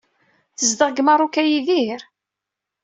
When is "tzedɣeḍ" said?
0.57-0.91